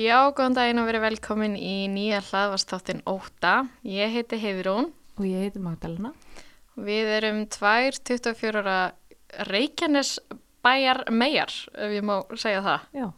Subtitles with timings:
[0.00, 3.66] Já, góðan daginn og verið velkomin í nýja hlaðvastáttin Óta.
[3.84, 4.92] Ég heiti Heiðrún.
[5.18, 6.12] Og ég heiti Magdalena.
[6.80, 8.76] Við erum tvær 24 ára
[9.50, 10.14] Reykjanes
[10.64, 12.86] bæjar megar, ef ég má segja það.
[12.96, 13.08] Já,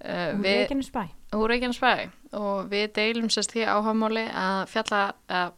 [0.00, 1.02] Uh, um við, Reykjanes bæ.
[1.36, 1.90] úr Reykjanes bæ
[2.32, 5.50] og við deilum sérst því áhamáli að fjalla að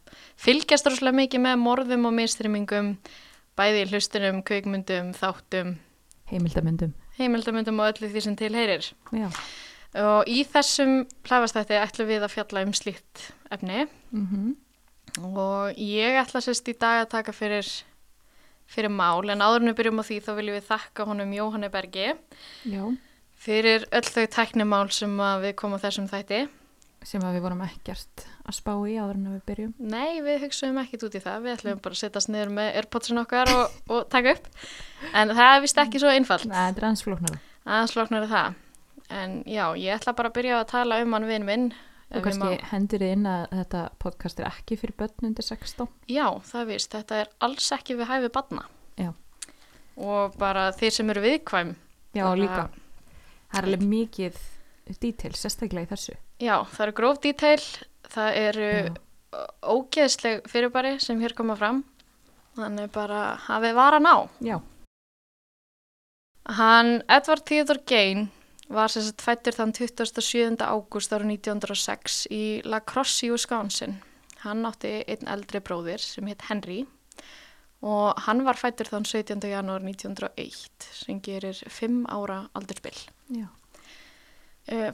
[0.43, 2.89] fylgjast rosalega mikið með morðum og mistrymingum
[3.55, 5.77] bæði í hlustunum, kveikmyndum, þáttum,
[6.27, 6.91] Heimildamöndum.
[7.21, 8.89] heimildamöndum og öllu því sem til heyrir.
[9.15, 9.29] Já.
[10.01, 14.55] Og í þessum hlaðvastætti ætlum við að fjalla um slíkt efni Mm
[15.21, 17.67] og ég ætla sérst í dag að taka fyrir,
[18.65, 21.69] fyrir mál en áður en við byrjum á því þá viljum við þakka honum Jóhanni
[21.69, 22.07] Bergi
[22.65, 22.81] Já.
[23.37, 26.39] fyrir öll þau tæknimál sem við komum á þessum þætti.
[27.05, 29.73] Sem að við vorum ekkert að spá í áður en við byrjum.
[29.91, 33.21] Nei, við hugsaum ekkit út í það, við ætlum bara að setjast niður með airpodsin
[33.21, 34.47] okkar og, og taka upp
[35.13, 37.41] en það er vist ekki svo einfalt, Nei, þetta er aðeins flóknara.
[37.67, 38.55] aðeins flóknar það.
[39.09, 41.73] En já, ég ætla bara að byrja að tala um hann vinn minn.
[42.13, 45.87] Og kannski má- hendur þið inn að þetta podcast er ekki fyrir börn undir 16.
[46.07, 48.65] Já, það vist, þetta er alls ekki við hæfi badna.
[48.97, 49.13] Já.
[49.97, 51.75] Og bara þeir sem eru viðkvæm.
[52.13, 52.69] Já, Bara- líka.
[53.53, 54.37] Það er alveg mikið
[54.99, 56.15] detail, sérstaklega í þessu.
[56.39, 57.61] Já, það eru gróf detail,
[58.09, 58.93] það eru Já.
[59.63, 61.83] ógeðsleg fyrirbæri sem hér koma fram.
[62.55, 64.29] Þannig bara hafið varan á.
[64.41, 64.61] Já.
[66.45, 68.29] Hann, Edward Theodore Gain,
[68.71, 70.61] var sem sagt fættur þann 27.
[70.63, 73.99] ágúst ára 1906 í La Crosse í Wisconsin.
[74.43, 76.83] Hann átti einn eldri bróðir sem hétt Henry
[77.83, 79.43] og hann var fættur þann 17.
[79.51, 82.99] janúar 1901 sem gerir 5 ára aldurspill.
[83.35, 83.47] Já.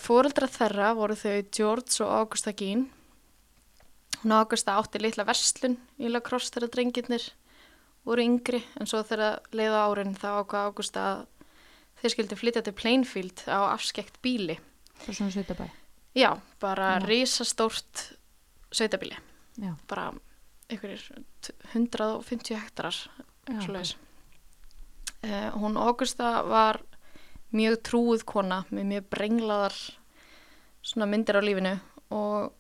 [0.02, 2.88] Fóreldra þeirra voru þau George og Augusta Gein.
[4.24, 7.28] Hún Augusta átti litla verslun í La Crosse þegar drengirnir
[8.08, 11.28] voru yngri en svo þegar leiða árin þá ákvað Augusta að
[12.02, 14.58] þeir skildi flytja til Plainfield á afskekt bíli.
[15.00, 15.70] Það er svona sveitabæ.
[16.18, 17.06] Já, bara Já.
[17.08, 18.04] risastórt
[18.72, 19.18] sveitabíli.
[19.60, 19.74] Já.
[19.88, 20.12] Bara
[20.70, 22.96] einhverjir t- 150 hektarar,
[23.50, 23.96] Já, svoleiðis.
[25.24, 26.80] Uh, hún Augusta var
[27.52, 29.76] mjög trúið kona með mjög brenglaðar
[31.10, 31.74] myndir á lífinu
[32.16, 32.54] og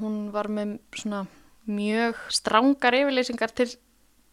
[0.00, 1.26] hún var með svona
[1.70, 3.68] mjög strangar yfirleysingar til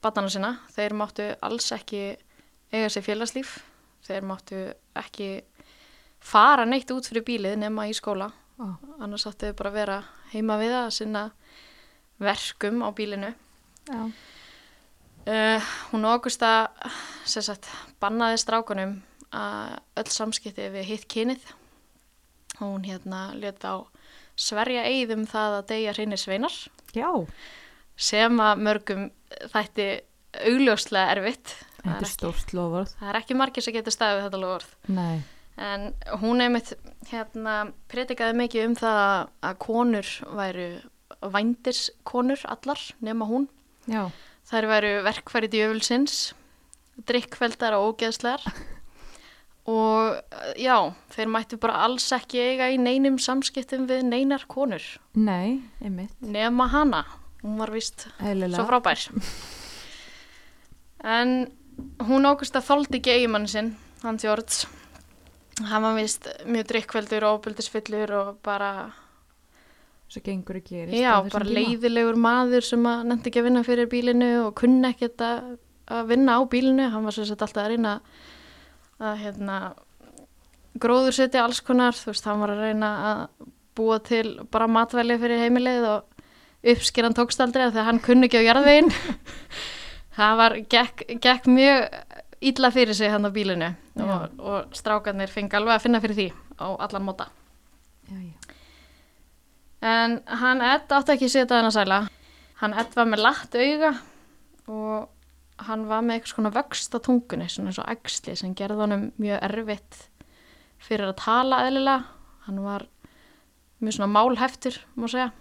[0.01, 0.55] batana sinna.
[0.73, 2.17] Þeir máttu alls ekki
[2.73, 3.59] eiga sér félagslíf.
[4.05, 4.61] Þeir máttu
[4.97, 5.29] ekki
[6.21, 8.31] fara neitt út fyrir bílið nema í skóla.
[8.61, 8.65] Ó,
[9.01, 10.01] Annars áttu þau bara að vera
[10.33, 11.23] heima við að sinna
[12.21, 13.31] verkum á bílinu.
[13.89, 14.03] Já.
[15.21, 16.71] Uh, hún Augusta
[17.29, 17.67] sem sagt,
[18.01, 18.95] bannaði strákunum
[19.31, 21.43] að öll samskipti við hitt kynið
[22.57, 23.85] og hún hérna let á
[24.33, 26.55] sverja eigð um það að deyja hreinir sveinar
[26.97, 27.09] Já.
[27.95, 29.05] sem að mörgum
[29.53, 29.87] þætti
[30.41, 32.91] augljóslega erfitt Þetta er er stórt lofvörð.
[32.99, 35.21] það er ekki margir sem getur staðið þetta lofvörð Nei.
[35.57, 35.87] en
[36.21, 36.73] hún einmitt
[37.11, 37.55] hérna
[37.91, 38.99] predikaði mikið um það
[39.49, 40.67] að konur væru
[41.21, 43.47] vændiskonur allar nema hún
[43.89, 44.09] Já.
[44.51, 46.33] Þær væru verkfæri djöfulsins,
[47.07, 48.43] drikkveldar og ógeðslegar
[49.71, 50.17] og
[50.59, 50.75] já,
[51.13, 54.83] þeir mættu bara alls ekki eiga í neinum samskiptum við neinar konur
[55.15, 56.13] Nei, einmitt.
[56.21, 57.03] nema hana.
[57.41, 58.57] Hún var vist Eðlilega.
[58.59, 59.07] svo frábær.
[61.01, 61.47] En
[62.07, 64.67] hún ákust að þóldi ekki eigimann sinn, hann George.
[65.67, 68.69] Hann var vist mjög drikkveldur og óbyldisfyllur og bara,
[70.11, 70.97] Svo gengur ekki gerist.
[70.97, 75.21] já, bara leiðilegur maður sem að nefndi ekki að vinna fyrir bílinu og kunni ekkert
[75.23, 75.51] að,
[75.87, 76.89] að vinna á bílinu.
[76.91, 77.93] Hann var svo sett alltaf að reyna
[79.01, 79.59] að hérna,
[80.81, 83.21] gróður setja alls konar, þú veist, hann var að reyna að
[83.77, 86.25] búa til bara matvæli fyrir heimilið og
[86.73, 88.91] uppskeran tókst aldrei af því að hann kunni ekki á jarðveginn.
[90.15, 91.85] það var, gekk, gekk mjög
[92.41, 93.69] illa fyrir sig hann á bílinu
[94.01, 96.27] og, og strákarnir fengi alveg að finna fyrir því
[96.57, 97.27] á allan móta.
[98.09, 98.57] Já, já.
[99.81, 101.99] En hann Ed átti ekki að setja hann að sæla.
[102.61, 103.91] Hann Ed var með latt auga
[104.69, 108.85] og hann var með eitthvað svona vöxt á tungunni, svona eins og æxli sem gerði
[108.85, 110.01] honum mjög erfitt
[110.81, 112.03] fyrir að tala eðlilega.
[112.47, 112.87] Hann var
[113.81, 115.31] mjög svona málheftur, má segja.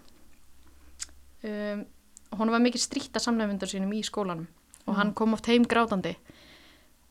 [1.40, 1.84] Um,
[2.36, 4.48] hún var mikið strýtt að samnefndur sínum í skólanum
[4.86, 6.16] og hann kom oft heim grátandi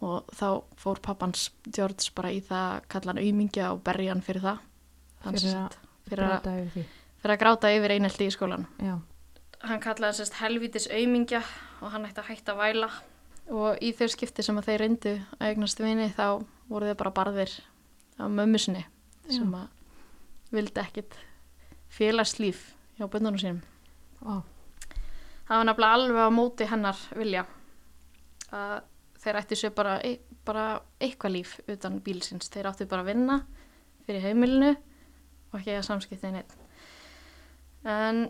[0.02, 4.22] og þá fór pappans George bara í það að kalla hann auðmingja og berja hann
[4.24, 4.60] fyrir það.
[5.26, 5.78] Hann Fyrir sagt-
[6.08, 6.84] fyrir að Brjóta yfir því.
[7.22, 8.66] fyrir að gráta yfir einelti í skólan.
[8.80, 8.96] Já.
[9.62, 11.42] Hann kallaði sérst helvítis aumingja
[11.82, 12.90] og hann ætti að hætta að væla
[13.50, 17.12] og í þau skipti sem að þeir reyndu að eignast vini þá voru þeir bara
[17.12, 17.60] barðir
[18.20, 18.86] af mömmu sinni
[19.30, 19.68] sem að
[20.52, 21.14] vildi ekkit
[21.90, 23.62] félagslíf hjá bönnunum sínum.
[24.26, 24.42] Ó,
[25.50, 27.46] Það var nefnilega alveg á móti hennar vilja
[28.56, 28.80] að
[29.20, 29.98] þeir ætti sér bara,
[30.48, 30.66] bara
[31.02, 32.50] eitthvað líf utan bílsins.
[32.50, 33.42] Þeir áttu bara að vinna
[34.08, 34.74] fyrir heimilinu
[35.50, 36.56] og ekki að samskipti neitt
[37.84, 38.30] en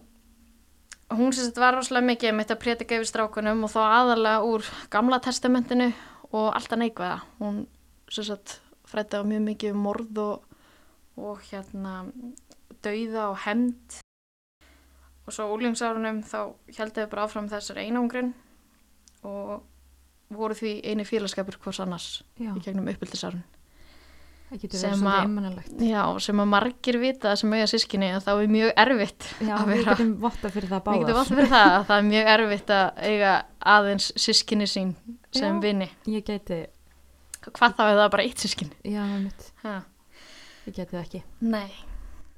[1.10, 4.68] hún sem sagt var rosalega mikið með þetta prétika yfir strákunum og þá aðalega úr
[4.94, 5.90] gamla testamentinu
[6.30, 7.64] og alltaf neikvæða hún
[8.14, 10.44] sem sagt frætti á mjög mikið um morð og,
[11.18, 12.04] og hérna
[12.84, 14.00] dauða og hemd
[15.26, 18.34] og svo úlingsárunum þá heldur við bara áfram þessar einangrun
[19.26, 19.66] og
[20.30, 22.10] voru því eini félagskapur hvers annars
[22.40, 22.88] Já, í gegnum
[24.64, 25.74] getur sem verið svolítið að- einmannalegt.
[25.86, 29.66] Já, sem að margir vita sem eiga sískinni að þá er mjög erfitt Já, að
[29.68, 31.28] við vera- getum votta fyrir það Við getum báðar.
[31.30, 33.34] fyrir það að það er mjög erfitt að eiga
[33.76, 34.96] aðeins sískinni sín
[35.32, 35.62] sem Já.
[35.62, 35.90] vini.
[36.08, 36.66] Ég geti,
[37.50, 38.76] Hvað þá er það bara eitt sískinni?
[38.84, 39.04] já,
[40.66, 41.24] ég geti það ekki.
[41.42, 41.72] Nei.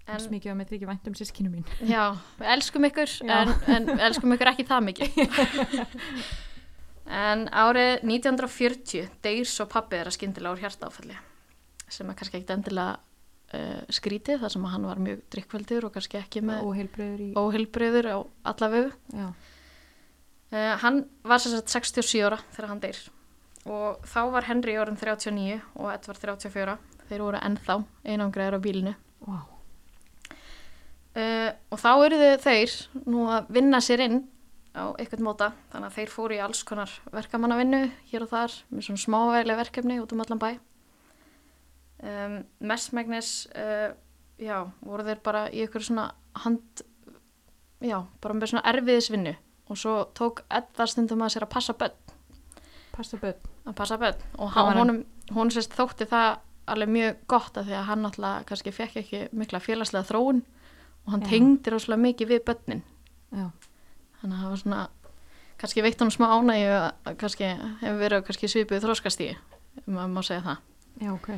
[0.07, 1.65] En mikið á mig þykir vænt um sískinu mín.
[1.88, 5.09] já, við elskum ykkur en, en við elskum ykkur ekki það mikið.
[7.11, 11.17] en árið 1940 deyr svo pappi þeirra skyndilega úr hjartaáfalli
[11.91, 12.97] sem er kannski ekkit endilega
[13.51, 18.11] uh, skrítið þar sem hann var mjög drikkveldur og kannski ekki með Óheilbröður í, óheilbreyður
[18.15, 18.17] á
[18.53, 18.93] alla vegu.
[19.15, 19.31] já,
[20.51, 22.97] Uh, hann var sagt 67 ára þegar hann deyr.
[23.71, 26.73] Og þá var Henry orðin 39 og Edvard 34
[27.07, 28.93] þeir voru ennþá einangræður á bílinu
[29.23, 29.37] vá,
[31.15, 32.75] uh, og þá eruðu þeir
[33.05, 34.19] nú að vinna sér inn
[34.75, 35.51] á eitthvað móta.
[35.71, 37.81] Þannig að þeir fóru í alls konar verkamannavinnu
[38.12, 40.51] hér og þar með svona smávægileg verkefni út um allan bæ.
[42.01, 43.91] Um, mestmægnis uh,
[44.41, 46.07] já, voru þeir bara í eitthvað svona
[46.44, 46.83] hand
[47.81, 49.35] já, bara með svona erfiðisvinnu.
[49.71, 52.15] Og svo tók Edvard stundum að sér að passa börn.
[52.91, 53.51] Passa börn.
[53.65, 54.24] að passa börn.
[54.41, 56.41] Og hann, hún sérst þótti það
[56.71, 60.41] alveg mjög gott að því að hann alltaf kannski fekk ekki mikla félagslega þróun.
[61.06, 61.29] Og hann Já.
[61.31, 62.83] tengdi rosalega mikið við börnin.
[63.31, 63.47] Já,
[64.21, 64.81] þannig að það var svona
[65.62, 67.50] kannski veitt hann smá ánægju að kannski
[67.81, 69.33] hefur verið kannski svipuð þróskastíi
[69.85, 70.63] um að má segja það
[71.01, 71.29] já, ok.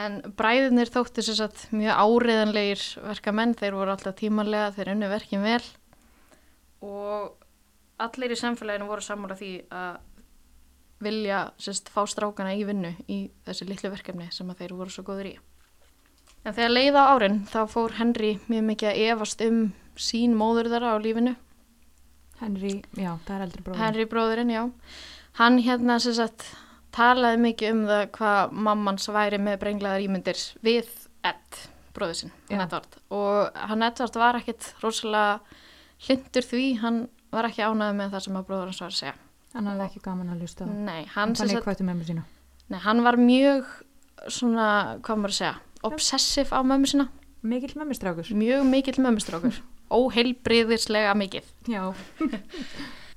[0.00, 5.44] en bræðinir þóttu sér satt mjög áriðanlegir verkamenn þeir voru alltaf tímanlega, þeir unnu verkin
[5.46, 5.62] vel
[6.86, 7.36] og
[8.02, 9.98] allir í samfélaginu voru sammála því að
[11.02, 15.04] vilja sérst fá strákana í vinnu í þessi litlu verkefni sem að þeir voru svo
[15.06, 15.34] góður í.
[16.46, 19.60] En þegar leiða á árin þá fór Henry mjög mikið að efast um
[19.98, 21.34] sín móður þeirra á lífinu.
[22.40, 23.80] Henry, já, það er eldri bróður.
[23.80, 24.62] Henry bróðurinn, já.
[25.40, 26.46] Hann hérna sem sagt
[26.96, 30.88] talaði mikið um það hvað mammans væri með brenglaðar ímyndir við
[31.26, 31.60] Ed,
[31.96, 32.60] bróður sinn, Já.
[32.62, 32.98] Edvard.
[33.14, 35.40] Og hann Edvard var ekkit rosalega
[36.06, 37.00] hlindur því, hann
[37.34, 39.14] var ekki ánægð með það sem að bróður hans var að segja.
[39.56, 40.68] Hann hafði ekki gaman að hlusta.
[40.68, 41.84] Nei, hann, sem sagt,
[42.68, 43.70] nei, hann var mjög
[44.28, 44.66] svona,
[45.06, 45.54] hvað maður að segja,
[45.88, 47.08] obsessiv á mömmu sína.
[47.46, 48.28] Mikill mömmistrákur.
[48.34, 49.60] Mjög mikill mömmustrákur.
[49.92, 51.50] Óheilbriðislega mikið.
[51.70, 51.82] Já,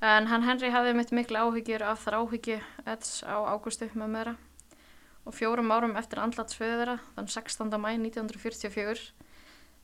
[0.00, 2.54] En hann Henry hafði mitt mikla áhyggjur af þar áhyggju
[2.88, 4.32] Eds á águstu með meðra
[5.28, 7.74] og fjórum árum eftir andlatsföðu þeirra, þann 16.
[7.76, 9.02] mæ 1944,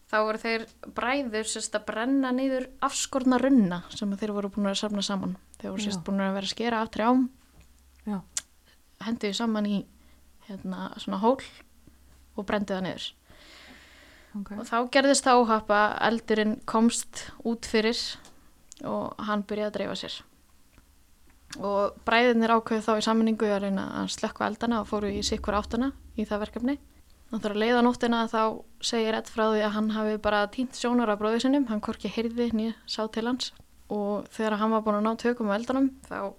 [0.08, 0.64] þá voru þeir
[0.96, 5.36] bræður sérst að brenna niður afskorna runna sem þeir voru búin að safna saman.
[5.60, 7.26] Þeir voru sérst búin að vera að skera af trjám,
[8.08, 8.16] já,
[9.04, 9.76] henduði saman í
[10.48, 13.10] hérna, svona hól og brendu það niður.
[14.40, 14.54] Ok.
[14.60, 18.00] Og þá gerðist það óhappa, eldurinn komst út fyrir
[18.86, 20.16] og hann byrjaði að dreifa sér.
[21.56, 25.56] Og bræðinir ákveðu þá í sammenningu að reyna að slökka eldana og fóru í sikkur
[25.56, 26.78] áttuna í það verkefni.
[27.30, 28.42] Þannig að leiða nóttina þá
[28.86, 32.10] segir Ed frá því að hann hafi bara týnt sjónar af bróðið sinnum, hann korki
[32.12, 33.50] heyrði nýja sá til hans
[33.92, 36.34] og þegar hann var búin að ná tökum á eldanum þá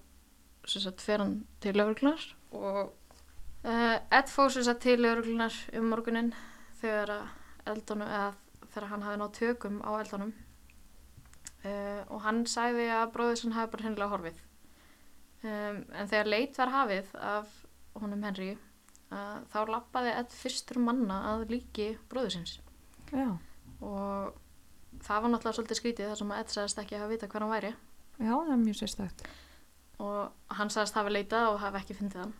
[0.68, 2.24] sagt, fer hann til lögreglunar
[2.56, 2.80] og
[3.63, 6.34] uh, Ed sagt, til lögreglunar um morgunin
[6.82, 7.27] þegar að
[7.74, 8.33] eldunum eða
[8.74, 10.33] þegar hann hafi náð tökum á eldunum.
[11.65, 14.43] Uh, og hann sagði að bróðið sem hafi bara hennilega horfið.
[15.43, 17.51] Um, en þegar leit var hafið af
[18.01, 18.51] honum Henry
[19.12, 22.55] uh, þá lappaði Ed fyrstur manna að líki bróðið sinns
[23.77, 24.33] og
[25.05, 27.45] það var náttúrulega svolítið skrítið þar sem að Ed sagðist ekki að hafa vita hver
[27.45, 27.71] hann væri.
[28.17, 29.27] Já, það er mjög sérstakt.
[30.01, 32.33] og hann sagðist hafa leitað og hafa ekki fundið hann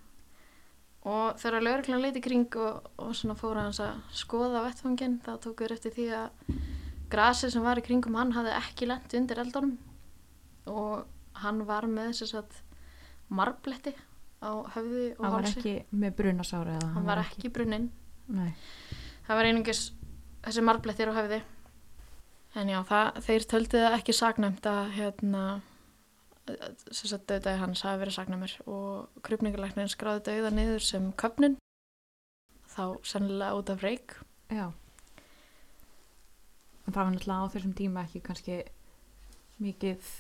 [1.06, 5.76] og þegar lögreglan leiti kring og, og svona fór hans að skoða vettfangin þá tókuður
[5.78, 6.56] eftir því að
[7.12, 9.78] grasið sem var í kringum hann hafði ekki lent undir eldunum.
[10.68, 11.06] Og
[11.44, 12.58] hann var með þess að
[13.30, 13.94] marbletti
[14.44, 15.60] á höfði og Hann var hálsi.
[15.60, 16.90] ekki með brunasára eða?
[16.94, 17.88] hann var ekki brunninn
[18.28, 18.52] Nei,
[19.28, 19.82] það var einungis
[20.44, 21.40] þessi marblettir á höfði.
[22.58, 25.42] En já, það, þeir töldu það ekki sagnæmt að hérna
[26.48, 31.58] sem sagt döðdagi hans hafi verið sagnæmur og krupningalæknin skráði döða niður sem köpnun
[32.72, 34.18] þá sennilega út af reik
[34.52, 34.72] já.
[36.88, 38.60] En það var náttúrulega á þessum tíma ekki kannski
[39.64, 40.12] mikið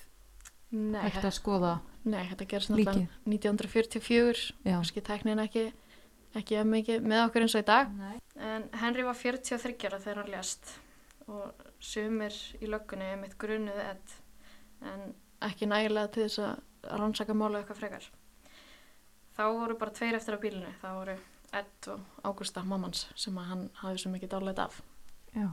[0.74, 1.74] hægt að skoða
[2.08, 3.20] nei þetta gerist náttúrulega líkið.
[3.32, 4.74] 1944 Já.
[4.74, 5.68] kannski tæknin ekki
[6.38, 8.18] ekki að mikið með okkur eins og í dag Nei.
[8.36, 10.74] En Henry var 43 ára þegar hann lést
[11.28, 14.18] og sumir í löggunni mitt grunuð Ed
[14.92, 15.08] en
[15.42, 18.10] ekki nægilega til þess að rannsaka mála eitthvað frekar.
[19.38, 20.74] Þá voru bara tveir eftir á bílinu.
[20.82, 21.18] Það voru
[21.58, 24.82] Ed og Ágústa, mammans, sem að hann hafði svo mikið dálæt af.
[25.36, 25.50] Já.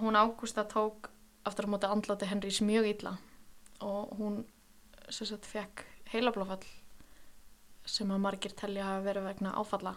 [0.00, 1.10] Hún Ágústa tók
[1.44, 3.16] aftur á móti andláti Henrys mjög illa
[3.80, 4.44] og hún
[5.10, 6.64] sagt fekk heilablófall
[7.86, 9.94] sem að margir telja hafa verið vegna áfalla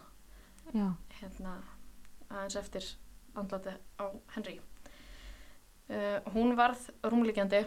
[0.73, 0.93] Já.
[1.19, 1.55] hérna
[2.29, 2.85] aðeins eftir
[3.33, 4.59] andláti á Henry.
[5.89, 7.63] Uh, hún varð rúmlíkjandi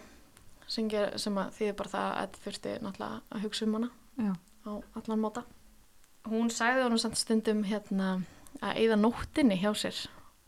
[0.72, 4.32] sem, ger, sem að þýði bara það að þurfti náttúrulega að hugsa um hana Já.
[4.68, 5.44] á allan móta.
[6.30, 8.12] Hún sagði honum samt stundum hérna
[8.62, 9.98] að eyða nóttinni hjá sér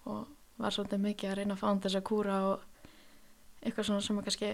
[0.09, 0.29] og
[0.61, 2.67] var svolítið mikið að reyna að fá hann þess að kúra og
[3.65, 4.51] eitthvað svona sem að kannski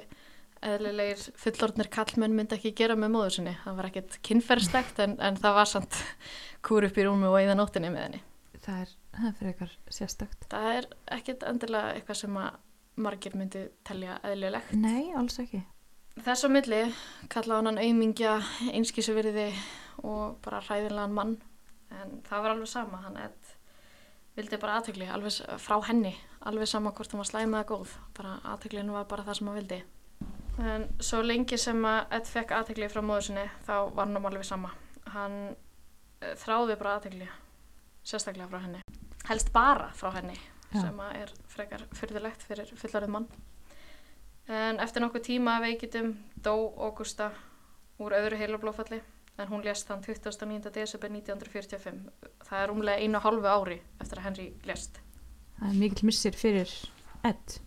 [0.71, 3.55] eðlilegir fullorðnir kallmenn myndi ekki gera með móður sinni.
[3.65, 6.01] Það var ekkert kynferðslegt en, en það var samt
[6.67, 8.23] kúr upp í rúmi og eyða nóttinni með henni.
[8.61, 10.49] Það er, það er fyrir eitthvað sérstakt.
[10.53, 12.59] Það er ekkert endilega eitthvað sem að
[12.97, 14.73] margir myndi telja eðlilegt.
[14.77, 15.63] Nei, alls ekki.
[16.21, 16.81] Þess á milli
[17.33, 18.35] kallaði hann auðmingja,
[18.75, 19.47] einskísuvirði
[20.03, 21.39] og bara hræðinlegan mann.
[21.91, 23.55] En það var alveg sama, hann Ed
[24.37, 26.13] vildi bara aðtökli, alveg frá henni,
[26.47, 27.97] alveg sama hvort hann var slæm eða góð.
[28.17, 29.81] Bara aðtöklinu var bara það sem hann vildi.
[30.61, 34.47] En svo lengi sem að Ed fekk aðtökli frá móður sinni, þá var hann alveg
[34.47, 34.73] sama.
[35.15, 35.37] Hann
[36.21, 37.29] eh, þráði bara aðtökli,
[38.05, 38.83] sérstaklega frá henni.
[39.29, 40.37] Helst bara frá henni,
[40.71, 40.81] Já.
[40.81, 43.29] sem að er frekar fyrðulegt fyrir fullarið mann.
[44.51, 46.13] En eftir nokkuð tíma af veikitum
[46.43, 47.31] dó Augusta
[48.01, 49.01] úr öðru heilablófalli
[49.41, 50.71] en hún lést þann 29.
[50.75, 52.01] desember 1945.
[52.49, 55.01] Það er umlega einu og hálfu ári eftir að Henry lést.
[55.59, 56.73] Það er mikill missir fyrir
[57.27, 57.59] Ed.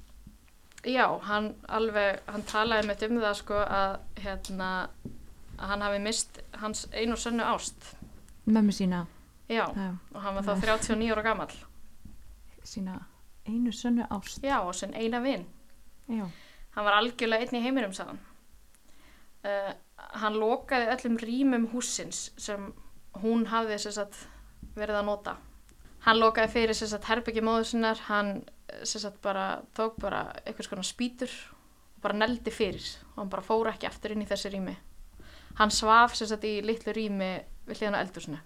[0.83, 4.69] Já, hann alveg, hann talaði með um það sko að hérna
[5.57, 7.93] að hann hafi mist hans einu og sönnu ást.
[8.45, 9.05] Mömmu sína,
[9.47, 11.53] Já, það, og hann var þá 39 ára gamall.
[12.63, 12.99] Sína
[13.47, 14.43] einu sönnu ást.
[14.43, 15.45] Já, og sinn eina vinn.
[16.73, 18.21] Hann var algjörlega einn í heiminum, sagðan.
[19.43, 19.73] Uh,
[20.23, 22.69] hann lokaði öllum rýmum húsins sem
[23.21, 24.23] hún hafði sagt,
[24.77, 25.35] verið að nota.
[26.03, 30.87] Hann lokaði fyrir sagt, herbyggi móður sinnar, hann eh, sagt, bara tók bara eitthvað skona
[30.87, 34.75] spýtur og bara neldi fyrir og hann bara fór ekki aftur inn í þessi rými.
[35.59, 37.31] Hann svaf í litlu rými
[37.67, 38.39] við hliðan á eldursinu.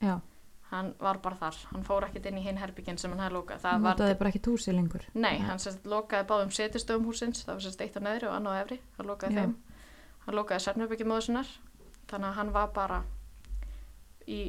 [0.00, 0.20] Já.
[0.70, 3.60] Hann var bara þar, hann fór ekkert inn í hinn herbyggin sem hann hafði lokað.
[3.62, 5.06] Það notaði bara ekki túsi lengur.
[5.14, 8.52] Nei, hann sérst lokaði báðum setustöfum húsins, það var sérst eitt á neðri og annað
[8.52, 9.40] á efri, hann lokaði Já.
[9.46, 9.54] þeim.
[10.26, 11.52] Hann lokaði sérnörbyggi móður sinnar,
[12.10, 12.98] þannig að hann var bara
[14.28, 14.40] í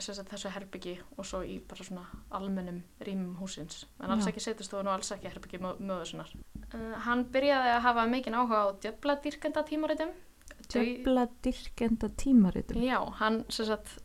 [0.00, 2.06] sérst þessu herbyggi og svo í bara svona
[2.38, 4.30] almennum rýmum húsins, en alls Já.
[4.32, 6.32] ekki setustofun og alls ekki herbyggi mó- móður sinnar.
[6.72, 10.16] Uh, hann byrjaði að hafa mikinn áhuga á djöfladýrkenda tímaritum.
[10.70, 12.80] Djöfla dyrkenda tímaritum.
[12.80, 13.98] Já, hann sérst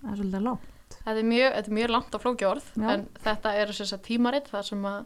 [1.05, 1.11] Er.
[1.13, 2.89] Þetta er mjög, þetta er mjög langt og flóki orð Já.
[2.95, 5.05] en þetta eru sem sagt tímarit þar sem að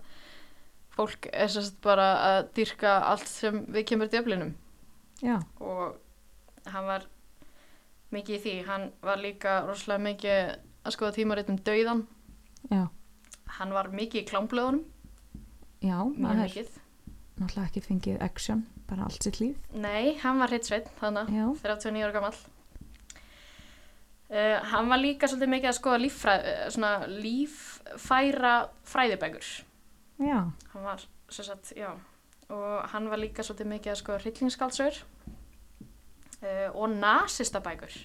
[0.95, 4.53] fólk er sem sagt bara að dýrka allt sem við kemur djöflinum
[5.23, 5.39] Já.
[5.59, 5.99] og
[6.71, 7.07] hann var
[8.15, 10.39] mikið í því, hann var líka rosalega mikið
[10.87, 12.05] að skoða tímarit um dauðan
[12.71, 12.87] Já.
[13.59, 14.85] hann var mikið í klámblöðunum
[15.79, 16.77] Já, maður er mikið
[17.39, 19.59] náttúrulega ekki fengið action, bara allt sitt líf.
[19.71, 21.45] Nei, hann var hreitt þannig Já.
[21.63, 22.39] 39 ára gamall
[24.29, 28.53] uh, hann var líka svolítið mikið að skoða líffræð, uh, svona líffæra
[28.89, 29.49] fræðibækur.
[30.19, 30.39] Já.
[30.73, 31.91] hann var sem sagt, já.
[32.49, 37.99] Og hann var líka svolítið mikið að skoða hryllingskaldsögur uh, og nasistabækur.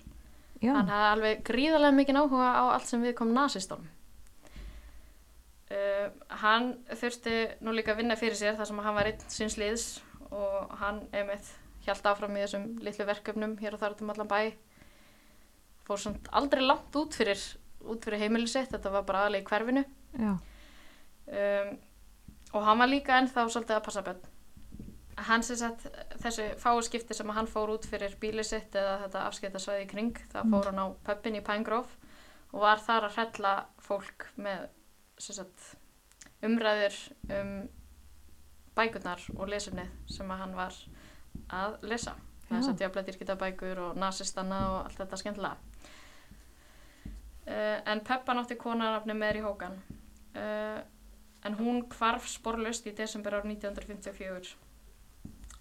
[0.65, 0.73] Já.
[0.79, 3.91] hann hafði alveg gríðarlega mikið áhuga á allt sem við kom nasistónum
[5.75, 6.07] uh,
[6.43, 9.87] hann þurfti nú líka að vinna fyrir sér þar sem hann var einn síns liðs
[10.31, 11.51] og hann einmitt
[11.85, 14.41] hjælt áfram í þessum litlu verkefnum hér og þar út um allan bæ
[15.85, 17.41] fór samt aldrei langt út fyrir,
[17.85, 19.85] út fyrir heimili sitt, þetta var bara aðlega í hverfinu
[20.19, 20.35] Já.
[21.27, 21.75] um,
[22.55, 24.23] og hann var líka ennþá svolítið að passa bönn
[25.29, 25.85] hann sem sagt
[26.25, 30.17] þessi fáu skipti sem hann fór út fyrir bílið sitt eða þetta afskiptasvæði í kring
[30.33, 30.51] þá Mm.
[30.57, 31.89] fór hann á pöppin í Pinegrove
[32.53, 34.67] og var þar að hrella fólk með
[35.19, 35.77] sagt,
[36.43, 36.97] umræður
[37.31, 37.53] um
[38.75, 40.75] bækurnar og lesumnið sem hann var
[41.55, 42.15] að lesa
[42.51, 42.57] Já.
[42.57, 45.57] þess að djöflættir geta bækur og nasistana og allt þetta skemmtilega
[47.47, 49.79] uh, en Peppa nátti konarafni í hókan
[50.37, 50.81] uh,
[51.45, 54.55] en hún hvarf sporlaust í desember ár 1954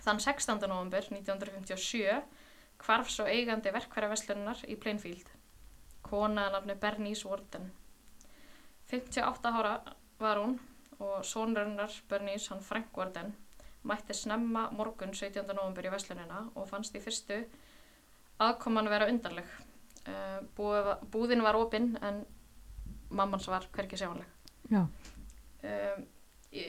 [0.04, 0.68] þann 16.
[0.68, 2.24] november 1957
[2.84, 5.32] hvarf svo eigandi verkfæraverslunar í Plainfield
[6.04, 7.72] kona að nafni Bernice Warden
[8.92, 9.78] 58 ára
[10.20, 10.60] var hún
[11.04, 13.34] og sonrennar Bernice, hann Frank Warden
[13.84, 15.48] mætti snemma morgun 17.
[15.54, 17.42] november í verslunina og fannst í fyrstu
[18.40, 19.73] aðkoman vera var-
[21.12, 22.26] búðin var opinn en
[23.14, 24.28] mammans var hvergi sjáanleg.
[24.72, 24.82] Já.
[25.64, 26.06] Um,
[26.52, 26.64] í,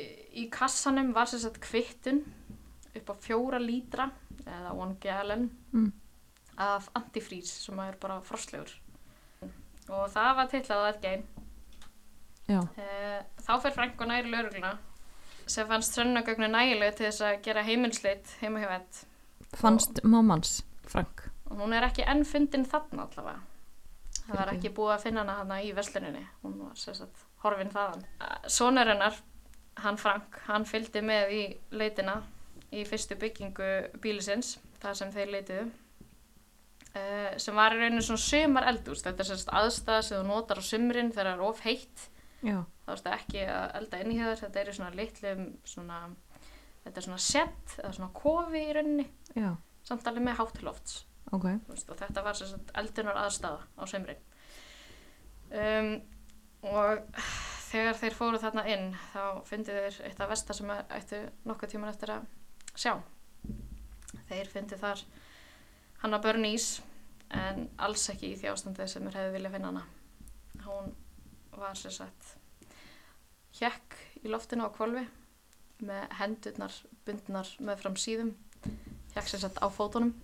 [0.45, 2.23] í kassanum var sagt kvittun
[2.95, 4.11] upp á fjóra lítra
[4.47, 5.91] eða one gallon Mm.
[6.57, 8.71] af antifrís sem er bara frostlegur
[9.88, 11.25] og það var tillað að geim
[12.47, 12.61] Já.
[12.61, 14.76] uh, þá fer Frank og næri laurugluna
[15.50, 19.03] sem fannst sönnagögnu nægileg til þess að gera heimilslit heima hjá vett
[19.59, 21.26] Fannst mammans, Frank?
[21.51, 23.43] Og hún er ekki enn fundin þarna allavega.
[24.25, 26.23] Það var ekki búið að finna hana hana í versluninni.
[26.43, 28.05] Hún var sagt horfin þaðan.
[28.49, 29.19] Sonur hennar,
[29.85, 31.43] hann Frank hann fylgdi með í
[31.77, 32.23] leitina
[32.75, 33.71] í fyrstu byggingu
[34.03, 35.65] bílisins það sem þeir leitiðu
[36.95, 40.61] uh, sem var í rauninu svona sumar eldús þetta er sagt aðstæða sem þú notar
[40.61, 42.11] á sumrin þegar það er of heitt.
[42.45, 42.59] Já.
[42.85, 44.41] þá erstu ekki að elda inn í þér.
[44.43, 46.01] Þetta er í svona litlum svona,
[46.85, 49.07] þetta er svona sett eða svona kofi í rauninni.
[49.33, 49.51] Já.
[49.85, 50.61] samt alveg með hátt
[51.25, 51.47] til lofts Ok.
[51.66, 52.40] Þú veist, og þetta var
[52.83, 54.21] eldunar aðstafa á sömrin
[55.54, 55.90] um,
[56.69, 57.21] og
[57.71, 61.90] þegar þeir fóru þarna inn þá fyndi þeir eitt af vestar sem ættu nokkuð tíman
[61.90, 62.26] eftir að
[62.75, 62.95] sjá.
[64.28, 65.02] Þeir fyndi þar
[66.04, 66.69] Hanna Börnís
[67.35, 69.85] en alls ekki í því ástandi sem þeir hefði viljað finna hana.
[70.64, 70.95] Hún
[71.59, 72.35] var sem sagt
[73.59, 75.04] hjekk í loftinu á kvolfi
[75.85, 76.76] með hendurnar
[77.07, 78.33] bundnar með fram síðum
[79.14, 80.14] hjekk sem sagt á fótunum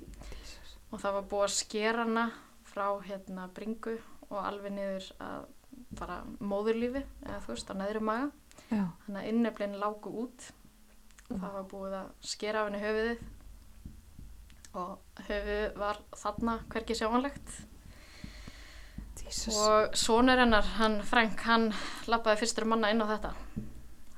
[0.90, 2.26] og það var búið að skera hana
[2.70, 3.96] frá hérna bringu
[4.30, 5.48] og alveg niður að
[5.98, 8.30] bara móðurlífi eða þú veist á neðri maga.
[8.70, 8.84] Já.
[9.06, 10.50] þannig að inneflin lágu út.
[11.30, 13.24] Og það var búið að skera af henni höfuðið.
[14.80, 17.56] Og höfuðið var þarna hvergi sjáanlegt.
[19.20, 19.54] Jesus.
[19.54, 21.68] og sonur hennar, hann Frank, hann
[22.10, 23.30] lappaði fyrstur manna inn á þetta.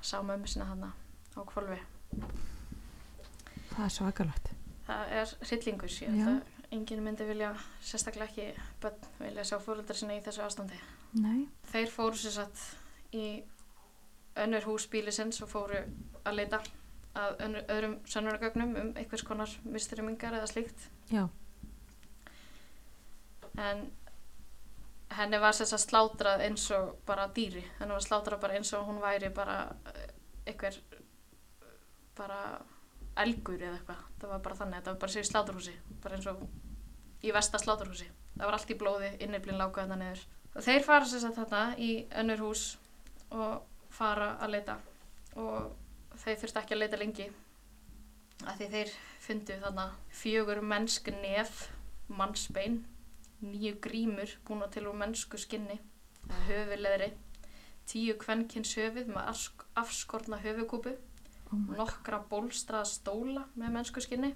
[0.00, 0.92] Sá mömmu sinna þarna
[1.36, 1.78] á kvolfi
[3.72, 4.50] Það er svakalegt.
[4.87, 7.52] það er held að enginn myndi vilja
[7.85, 10.78] sérstaklega ekki börn vilja sjá fóröldar sinna í þessu ástandi
[11.20, 11.48] Nei.
[11.72, 12.62] þeir fóru sér satt
[13.12, 13.26] í
[14.42, 15.82] önnur hús bílisins og fóru
[16.24, 16.62] að leita
[17.12, 21.26] að önnur, öðrum sönnunargögnum um einhvers konar mistyrimingar eða slíkt Já.
[23.61, 23.90] en
[25.12, 28.88] henni var sér satt slátrað eins og bara dýri henni var slátrað bara eins og
[28.88, 29.58] hún væri bara
[29.92, 30.08] eh,
[30.46, 30.80] einhver
[32.16, 32.40] bara
[33.22, 34.05] elgur eða eitthvað.
[34.20, 36.46] Það var bara þannig, þetta var bara sér í sláturhúsi bara eins og
[37.22, 38.09] í vesta sláturhúsi.
[38.37, 40.25] Það var allt í blóði, inniblinn lágu þetta niður.
[40.53, 41.90] Og þeir fara sér satt þarna í
[42.22, 42.64] önnur hús
[43.33, 44.79] og fara að leita.
[45.40, 45.72] Og
[46.22, 47.29] þeir þurfti ekki að leita lengi
[48.42, 49.85] af því þeir fundu þarna
[50.18, 51.66] fjögur mennsk nef
[52.11, 52.81] mannsbein
[53.42, 55.79] nýju grímur búin til úr mennsku skinni
[56.48, 57.12] höfuleðri
[57.90, 59.48] tíu kvenkins höfuð með
[59.83, 60.94] afskorna höfukúpu
[61.52, 64.32] Oh nokkra bólstraða stóla með mennsku skinni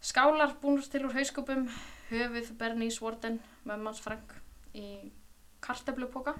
[0.00, 1.66] skálar búnur til úr hauskúpum
[2.10, 4.32] höfuð Bernice Warden með manns Frank
[4.74, 5.10] í
[5.60, 6.36] kartöflupoka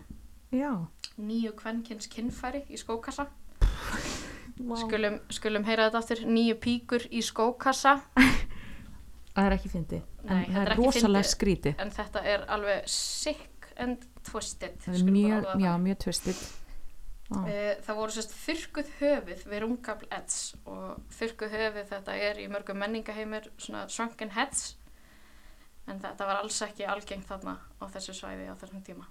[0.55, 0.73] Já.
[1.19, 3.29] nýju kvenkins kinnfæri í skókassa
[4.61, 4.77] Wow.
[4.77, 7.95] skulum, skulum heyra þetta aftur nýju píkur í skókassa
[9.35, 9.99] Það er ekki fyndi.
[10.27, 11.75] En það er rosalega skríti.
[11.79, 16.41] en þetta er alveg sick and twisted er mjög, já, mjög twisted.
[17.31, 22.49] Eh, Það voru sérst þurrkuð höfuð við rungabl eds og þurrkuð höfuð þetta er í
[22.51, 24.77] mörgum menningaheimir svona shrunken heads
[25.87, 29.07] en þetta var alls ekki algengt þarna á þessu svæði á þessum tíma.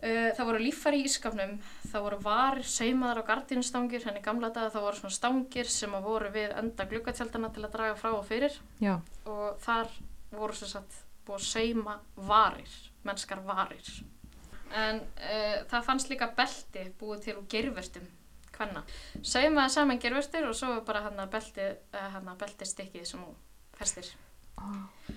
[0.00, 1.54] Eh, Það voru líffæri í ískapnum,
[1.92, 6.04] það voru varir, saumaðar og gardínustangir, henni gamla daga það voru svona stangir sem að
[6.08, 8.98] voru við enda gluggatjaldana til að draga frá og fyrir Já.
[9.24, 9.88] og þar
[10.32, 13.88] voru sagt búið að sauma varir, mennskar varir.
[14.74, 18.06] En uh, það fannst líka belti búið til úr gervörstum
[18.56, 18.82] hvenna.
[19.22, 23.36] Saumaði saman gervörstir og svo bara hann að belti, hann að belti stikkið sem hún
[23.76, 24.08] festir.
[24.56, 25.12] Oh.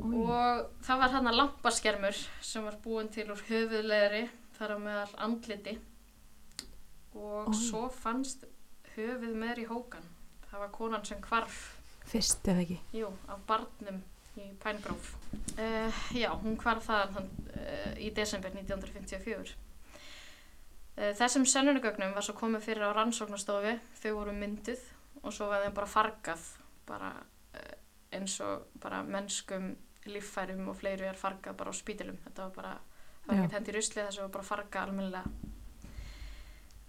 [0.00, 4.22] Og það var hann að lampaskermur sem var búin til úr höfuðleðri
[4.56, 5.74] þar á meðal andliti
[7.18, 7.58] og Oj.
[7.58, 8.46] svo fannst
[8.94, 10.08] höfuð meður í hókan.
[10.46, 11.60] Það var konan sem hvarf
[12.10, 12.78] Fyrst eða ekki.
[12.96, 14.00] Jú, af barnum
[14.38, 15.14] í Pænegróf.
[15.58, 19.54] Uh, já, hún hvarf það uh, í desember 1954.
[20.96, 24.82] Uh, þessum sennunugögnum var svo komið fyrir á rannsóknastofi, þau voru mynduð
[25.24, 26.46] og svo var þeim bara fargað,
[26.88, 27.12] bara
[28.10, 29.74] eins og bara mennskum
[30.10, 32.16] líffærum og fleiru er fargað bara á spítilum.
[32.24, 32.72] Þetta var bara,
[33.26, 35.50] það var ekki hendi rusli þessu var bara fargað almennilega.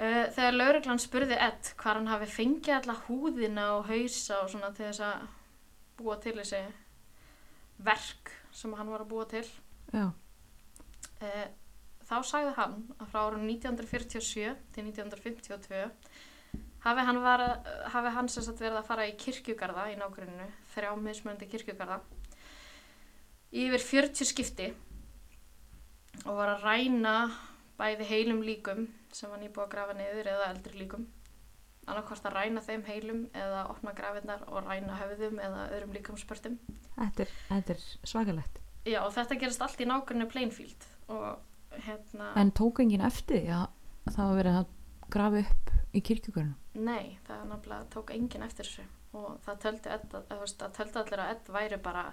[0.01, 4.87] Þegar lauruglan spurði Ed hvað hann hafi fengið alla húðina og hausa og svona til
[4.87, 5.27] þess að
[5.99, 6.63] búa til þessi
[7.85, 9.45] verk sem hann var að búa til
[9.91, 10.11] Já.
[10.11, 11.47] uh,
[12.07, 15.83] þá sagði hann að frá árum 1947 til 1952
[16.81, 17.43] hafi hann, var,
[17.93, 22.01] hafi hann verið að fara í kirkjugarða í nágruninu, þrjá mismöndi kirkjugarða
[23.51, 24.71] yfir 40 skipti
[26.25, 27.15] og var að ræna
[27.79, 31.07] bæði heilum líkum sem var nýbúið að grafa niður eða eldri líkum
[31.87, 36.59] annarkvort að ræna þeim heilum eða opna grafinnar og ræna höfðum eða öðrum líkamspörtum
[36.97, 38.59] Þetta er, þetta er svakalegt.
[38.85, 43.55] Já, og þetta gerist allt í nákvæmni Plainfield og hérna En tók enginn eftir því
[43.57, 44.71] að það var verið að
[45.11, 46.57] grafa upp í kirkjugörnum?
[46.81, 48.85] Nei, það náttúrulega tók enginn eftir þessu.
[49.17, 52.05] Og það töldi, Ed, að, það töldi allir að Ed væri bara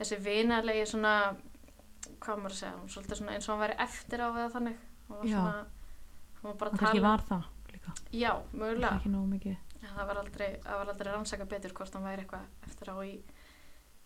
[0.00, 1.14] þessi vinalegi svona
[2.20, 4.82] hvað maður að segja, svolítið svona eins og hann væri eftir á eða þannig.
[5.10, 5.54] Og svona,
[6.40, 7.48] hann var bara að tala var það
[7.80, 7.94] líka.
[8.12, 9.00] Já, mögulega.
[9.80, 13.12] En það var aldrei, aldrei rannsaka betur hvort hann væri eitthvað eftir á í,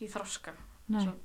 [0.00, 0.54] í þroska.
[1.02, 1.20] Svo-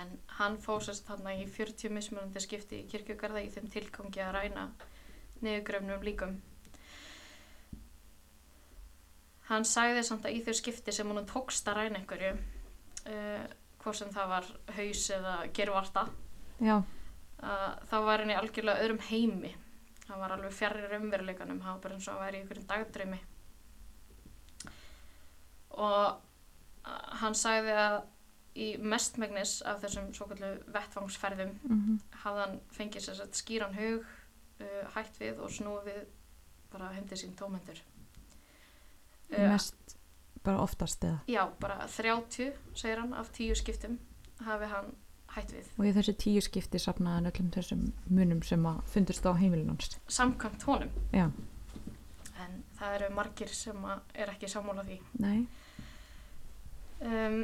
[0.00, 4.62] en hann fósast þarna í 40 mismunandi skipti í kirkjugarða í þeim tilgangi að ræna
[5.42, 6.38] niðurgröfnum líkum
[9.50, 13.44] hann sagði samt að í þau skipti sem hún tókst að ræna einhverju uh,
[13.82, 16.06] hvort sem það var haus eða gervarta
[16.62, 16.76] Já,
[17.90, 19.50] þá var henni algjörlega öðrum heimi
[20.08, 23.20] hann var alveg fjarrir raunveruleikanum hann var bara eins og hann væri í einhverjum dagdraumi.
[25.72, 26.00] Og
[26.86, 28.00] uh, hann sagði að
[28.52, 34.04] í mestmegnis af þessum svo kallu vettvangsferðum mm hafði hann fengið sér satt skýran hug
[34.04, 36.02] uh, hætt við og snúið við
[36.72, 37.80] bara heimdi sín tómendur
[39.32, 39.96] mest
[40.44, 41.18] bara oftast eða.
[41.26, 43.98] já, bara 30 segir hann af 10 skiptum
[44.44, 44.92] hafi hann
[45.36, 45.70] hætt við.
[45.78, 49.72] Og í þessi tíu skipti safnaði hann öllum þessum munum sem að fundust á heimilin
[49.72, 49.96] hans.
[50.08, 50.92] samkvæmt honum?
[51.12, 51.30] Já,
[52.42, 54.98] en það eru margir sem er ekki sammála því.
[55.22, 55.46] Nei.
[57.00, 57.40] um,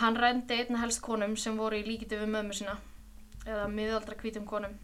[0.00, 2.76] hann rændi einna helst konum sem voru í líkiti við mömmu sína
[3.44, 4.76] eða miðaldra hvítum konum.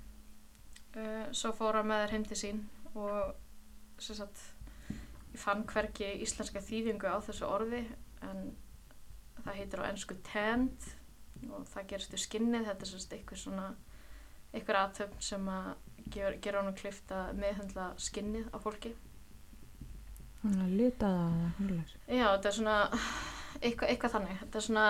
[0.95, 3.35] Uh, svo fór hann með þær heim til sín og
[4.03, 4.41] sem sagt
[5.31, 7.85] ég fann hvergi íslenska þýðingu á þessu orði
[8.27, 8.51] en
[9.45, 10.89] það heitir á ennsku tend
[11.49, 13.67] og það gerist í skinnið þetta er sagt eitthvað svona
[14.51, 15.69] eitthvað aðtöfn sem að
[16.11, 18.95] ger, gera honum klift að meðhundla skinnið á fólki.
[20.41, 21.95] Hann er að lita það eða hverjulegs.
[22.09, 22.77] Já, þetta er svona
[23.61, 24.87] eitthvað, eitthvað þannig, þetta er svona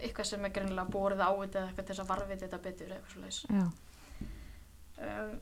[0.00, 2.90] eitthvað sem er greinilega borið á þetta eða eitthvað til þess að varfið þetta betur
[2.90, 3.64] eða eitthvað svo leis Já,
[5.06, 5.38] um,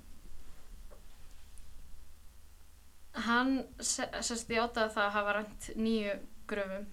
[3.29, 6.12] Hann sérst játaði það að hafa rænt nýju
[6.51, 6.85] gröfum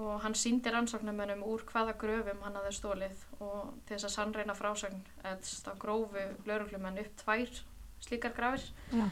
[0.00, 5.02] og hann síndi rannsóknarmönnum úr hvaða gröfum hann hafði stólið og þess að sannreina frásagn
[5.22, 7.60] eða þá grófu lauruglumenn upp tvær
[8.06, 9.04] slíkar grafir já,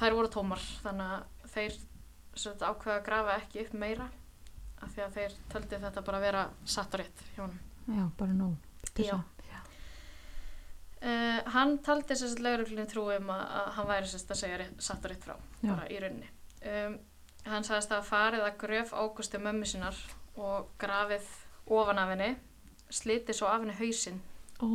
[0.00, 1.78] þær voru tómar þannig að þeir
[2.34, 4.08] sagt, ákveða að grafa ekki upp meira
[4.82, 7.58] af því að þeir töldu þetta bara að vera satt og rétt hjá honum.
[7.88, 8.52] já, bara.
[8.94, 9.14] Til Já.
[9.14, 9.34] að-
[10.98, 15.04] Uh, hann taldi að lauruglunni trúum að, að hann væri sérst að segja rétt, satt
[15.06, 15.68] og rétt frá Já.
[15.70, 16.26] bara í rauninni.
[16.66, 16.96] Um,
[17.52, 19.98] hann sagðist að farið að gröf águstu mömmu sinnar
[20.36, 21.26] og grafið
[21.66, 22.30] ofan af henni
[22.90, 24.20] sliti svo af henni hausinn
[24.62, 24.66] Ó,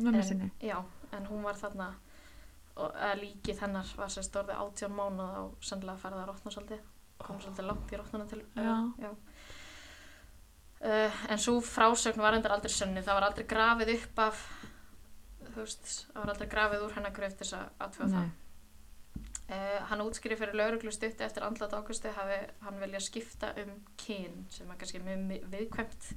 [0.00, 0.50] mömmu sinni.
[0.62, 0.78] Já,
[1.12, 1.92] en hún var þarna
[3.20, 6.80] líkið hennar var sérst orðið átján mánuð og sannlega farið að rotna svolítið
[7.22, 8.74] kom svolítið langt í rotnuna til Já.
[8.98, 9.10] já.
[10.84, 14.40] Uh, en svo frásögn var endur aldrei sönni það var aldrei grafið upp af
[15.46, 18.32] þú veist, það var aldrei grafið úr hennar gröf til þess að atfjóða það
[19.54, 24.42] uh, hann útskýri fyrir lauruglu stutti eftir andlat águsti hafi hann vilja skipta um kyn
[24.52, 26.10] sem er kannski mjög viðkvæmt.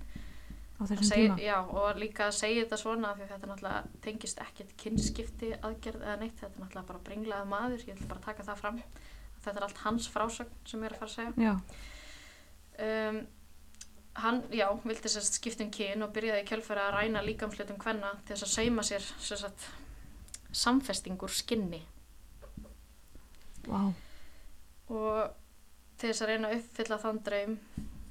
[0.77, 1.41] Á þessum segja, tíma.
[1.41, 6.17] já, og líka að segja þetta svona því þetta náttúrulega tengist ekkert kynskipti aðgerð eða
[6.21, 8.77] neitt, þetta er náttúrulega bara brenglaði maður, ég ætla bara að taka það fram.
[9.39, 11.47] Þetta er allt hans frásögn sem ég er að fara að segja.
[11.47, 11.55] Já,
[12.85, 13.19] um,
[14.21, 18.13] hann, já, vildi sérst skipta um kyn og byrjaði í kjölfæri að ræna líkamslutum hvenna
[18.25, 19.67] til þess að sauma sér sérst
[20.57, 21.81] samfesting úr skinni
[23.67, 23.81] vá,
[24.89, 25.33] og
[25.97, 27.57] til þess að reyna að uppfylla þann draum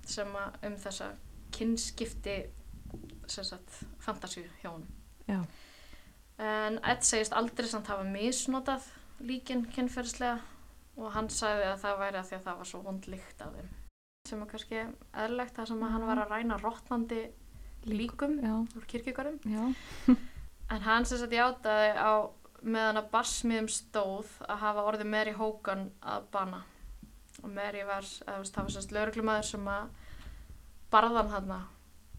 [0.06, 1.08] sem að um þessa
[1.56, 2.36] kynskipti
[3.30, 4.90] sérst fantasíu hjá honum.
[5.26, 5.40] Já,
[6.38, 8.84] En Ed segist aldrei samt hafa misnotað
[9.24, 10.36] líkin kynferðislega
[11.00, 13.54] og hann sagði að það væri að því að það var svo vond lykt af
[13.56, 13.70] þeim.
[14.28, 14.78] Sem er kannski
[15.22, 17.22] eðlilegt það sem að hann var að ræna rótnandi
[17.88, 19.38] líkum já, úr kirkjögarum.
[19.48, 20.16] já,
[20.70, 22.12] En hann sem sagt játaði á
[22.66, 26.62] meðan að barsmiðum stóð að hafa orðið Mary Hogan að bana.
[27.42, 29.90] Og Mary var, það var sérst lauruglumæður sem að
[30.90, 31.52] barðan hann,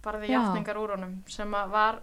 [0.03, 0.37] barði Já.
[0.37, 1.99] játningar úr honum sem að var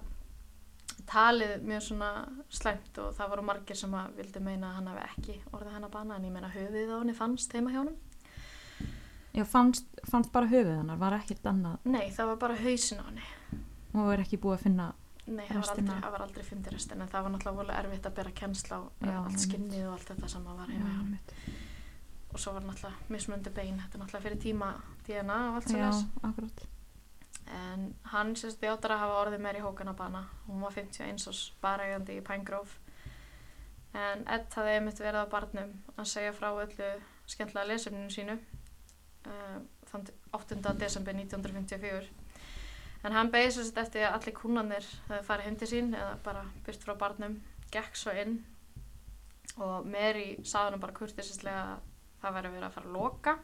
[1.09, 2.09] talið mjög svona
[2.52, 5.87] slæmt og það voru margir sem að vildi meina að hann hafi ekki orðið hann
[5.88, 7.96] að bana en ég meina höfuðið á henni fannst heima hjá honum.
[9.35, 13.04] já, fannst, fannst bara höfuð hennar, var ekkert annað Nei, það var bara hausin á
[13.09, 13.26] henni.
[13.94, 14.88] og er ekki búið að finna,
[15.25, 18.09] Nei, það var aldrei, það var aldrei fundið restin en það var náttúrulega voru erfitt
[18.11, 20.85] að bera kennsla á Já, allt skinnið og allt þetta sem að var já,
[22.35, 24.71] og svo var náttúrulega mismunandi bein þetta er náttúrulega fyrir tíma
[25.09, 26.65] DNA og allt svo já, les akkurat,
[27.53, 30.25] En hann sérst þjóttar að hafa orðið meir í hókana bana.
[30.47, 32.79] Hún var 51 árs barægandi í Pine Grove.
[33.95, 36.89] En Ed hafði einmitt verið á barnum að segja frá öllu
[37.31, 38.39] skemmtilega lesefninu sínu
[39.29, 39.59] uh,
[39.91, 40.59] þann 8.
[40.81, 42.09] desember 1954.
[43.05, 44.87] En hann beigði sérst eftir að allir kúnanir
[45.27, 47.37] farið heim til sín eða bara byrst frá barnum,
[47.73, 48.38] gekk svo inn
[49.61, 51.83] og Mary sagði hann bara kurtisislega að
[52.23, 53.35] það væri verið að fara að loka.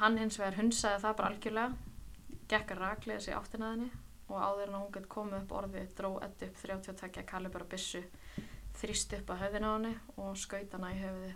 [0.00, 1.90] Hann hins vegar hunsaði það bara algjörlega
[2.50, 3.90] gekk að raklega sér áttinaðinni
[4.30, 8.02] og áður en hún gett komið upp orðið dró Ed upp 32 kalibara bissu
[8.80, 11.34] þrýst upp að höfðina á henni og skaut hana í höfuði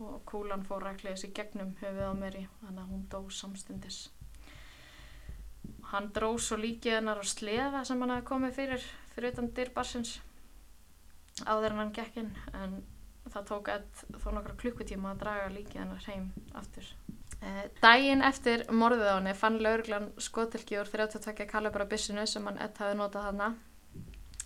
[0.00, 4.00] og kúlan fór raklega sér gegnum höfuð á Mary þannig að hún dó samstundis
[5.92, 10.16] hann dró svo líkið hennar á sleða sem hann hafi komið fyrir fyrir utan dyrbarsins
[11.46, 12.80] áður en hann gekk inn en
[13.30, 16.88] það tók Ed þó nokkra klukkutíma að draga líkið hennar heim aftur
[17.40, 22.60] Eh, Dægin eftir morðið á henni fann lauruglan skotilki úr 32 kalibra bissinu sem hann
[22.60, 23.48] ett hafi notað hana.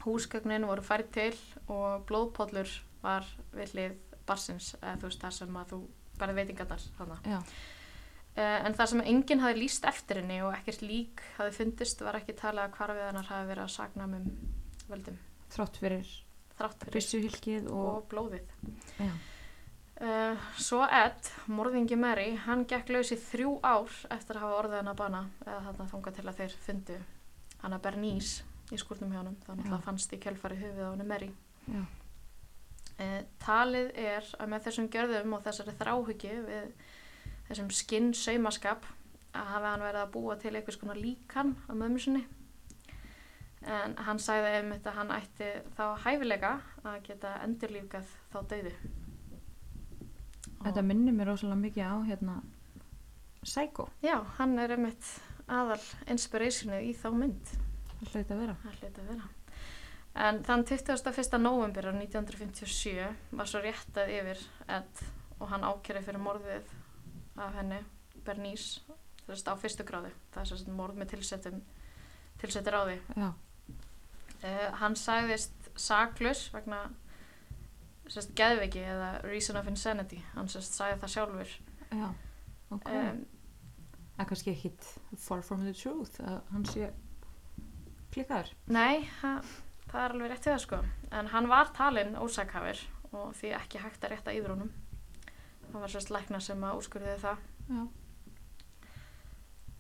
[0.05, 2.71] Húsgögnin voru færið til og blóðpóllur
[3.03, 3.27] var
[3.57, 3.97] við hlið
[4.29, 5.81] barsins, eða þú veist það sem að þú
[6.21, 7.19] berði veitingarnar hana.
[8.35, 12.19] Eh, En það sem enginn hafi líst eftir henni og ekkert lík hafi fundist var
[12.19, 14.31] ekki talað að hvarfið hennar hafi verið að sagna um
[14.91, 15.21] völdum.
[15.55, 16.11] Þrátt fyrir
[16.59, 18.51] Þrátt fyrir byssuhylkið og, og blóðið.
[18.99, 19.13] já,
[19.95, 24.81] Uh, svo Ed, morðingi Mary, hann gekk laus í þrjú ár eftir að hafa orðið
[24.81, 26.97] hann að bana eða þarna þangað til að þeir fundu
[27.63, 28.43] hann að Bernice
[28.75, 31.31] í skúrnum hjá hann þannig að það fannst í kjölfari höfuð á hann Mary.
[32.99, 36.75] Uh, talið er að með þessum gjörðum og þessari þráhyggju við
[37.49, 38.87] þessum skinn saumaskap
[39.35, 42.25] að hafa hann verið að búa til einhvers konar líkan á mömmu sinni
[43.65, 46.53] en hann sagði einmitt að hann ætti þá hæfileika
[46.85, 48.75] að geta endurlífgað þá dauðu
[50.65, 52.43] þetta minnir mér rosalega mikið á hérna
[53.45, 55.05] Psycho, Já, hann er einmitt
[55.53, 57.51] aðal inspirationið í þá mynd.
[57.99, 59.27] það hlaut að vera Það hljóti að vera.
[60.25, 61.37] En þann 21.
[61.43, 64.41] november 1957 var svo réttað yfir
[64.79, 65.03] Ed
[65.43, 66.73] og hann ákjærið fyrir morðið
[67.37, 67.81] af henni,
[68.25, 68.81] Bernice,
[69.25, 70.13] þú veist á fyrstu gráði.
[70.35, 71.63] Það er svo morð með tilsettum,
[72.43, 72.99] tilsettir á því.
[74.45, 76.83] Uh, hann sagðist saklaus vegna
[78.11, 80.21] sérst, geðveiki eða reason of insanity.
[80.35, 81.55] Hann sérst sagði það sjálfur.
[81.95, 82.09] já,
[82.75, 83.25] ok Um,
[84.19, 84.85] en kannski ekkit
[85.19, 86.91] far from the truth að hann sé
[88.15, 89.41] klikkaður Nei, ha,
[89.91, 90.81] það er alveg rétt við það sko.
[91.11, 94.71] En hann var talinn ósakhafir og því ekki hægt að rétta honum.
[95.75, 97.45] Það var sérst lækna sem að úrskurðiði það.
[97.69, 97.85] já,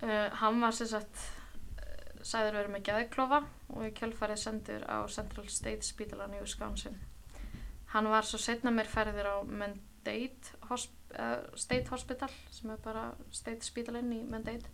[0.04, 3.38] Uh, hann var sérst að sæður verið með geðklofa
[3.72, 6.98] og í kjölfarið sendur á Central State Spítalan í Wisconsin.
[7.94, 13.04] Hann var svo setna mér ferðir á Mendate hosp uh, State Hospital sem er bara
[13.30, 14.72] State Spítalinn í Mendate.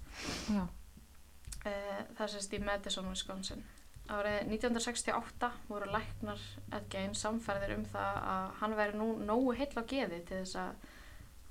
[1.61, 3.63] Uh, það sést í Madison, Wisconsin.
[4.11, 6.41] Árið 1968 voru læknar
[6.75, 10.89] Edgein samferðir um það að hann væri nú nógu heill á geði til þess að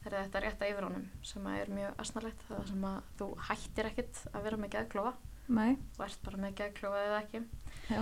[0.10, 3.90] þeirra þetta rétta yfir honum sem að er mjög asnalegt það sem að þú hættir
[3.90, 5.14] ekkit að vera með geðklofa.
[5.50, 7.42] Nei, þú ert bara með geðklofa eða ekki.
[7.90, 8.02] Já,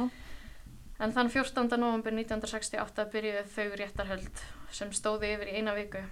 [1.04, 1.78] en þann 14.
[1.80, 4.44] november 1968 byrjuðu þau réttarhöld
[4.80, 6.04] sem stóði yfir í eina viku.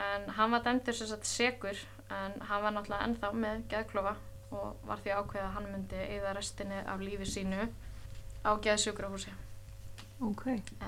[0.00, 1.78] En hann var dæmdur sem sagt segur
[2.12, 4.16] en hann var náttúrulega ennþá með geðklofa
[4.54, 7.68] og var því ákveðið að hann myndi eða restinni af lífi sínu
[8.44, 9.32] á geðsjúkrahúsi
[10.24, 10.44] ok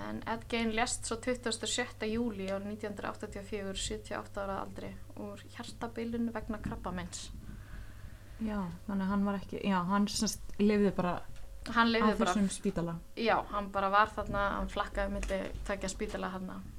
[0.06, 2.08] en Ed Gein lest svo 27.
[2.12, 7.30] júli árið 1984 78 ára aldri úr hjartabilun vegna krabbamenns
[8.40, 10.08] já, þannig að hann var ekki já, hann
[10.60, 11.18] lifði bara
[11.74, 16.50] hann á þessum spítala já, hann bara var þarna hann flakkaði milli tvekja spítala hann
[16.50, 16.72] og hann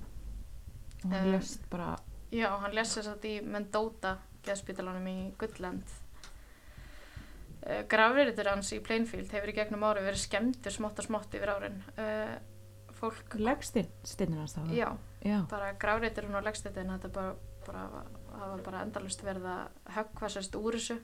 [1.06, 1.96] Um, lest bara
[2.34, 5.94] Já, hann lesi þess að í Mendota geðspítalanum í Gullend.
[7.68, 11.52] Uh, Grafriður hans í Plainfield hefur í gegnum ári verið skemmtur smátt og smátt yfir
[11.52, 11.82] árin.
[12.00, 12.38] Uh,
[12.98, 14.88] fólk, leggstinn stinnir hans það já,
[15.22, 17.36] já, bara grafriðurinn og leggstættin, þetta bara,
[17.68, 17.84] bara,
[18.40, 20.98] var bara endalust verið að höggva sérst úr þessu.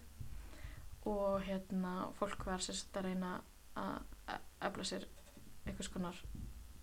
[1.12, 3.36] Og hérna fólk var sérst að reyna
[3.78, 5.06] að efla sér
[5.67, 6.17] einhvers konar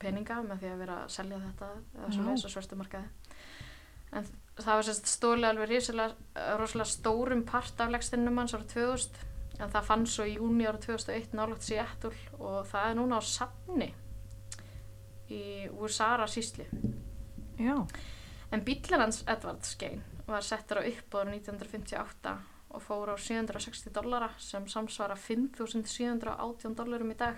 [0.01, 2.29] peninga með því að vera að selja þetta eða svo Já.
[2.29, 3.09] leys á svörstumarkaði
[4.11, 5.73] en það var sérst stólega alveg
[6.61, 9.30] rosalega stórum part af leggstinnum hans ára 2000
[9.61, 13.23] en það fann svo í júni ára 2001 nálagt Seattle og það er núna á
[13.25, 13.90] safni
[15.31, 15.42] í
[15.77, 16.66] Wursara sísli
[17.61, 17.77] já,
[18.51, 22.33] En bíllinn hans Edvard Skein var settur á uppbóður 1958
[22.70, 27.37] og fór á 760 dollara sem samsvara 5.718 dollarum í dag.